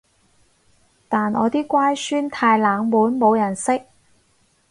[1.07, 3.83] 但我啲乖孫太冷門冇人識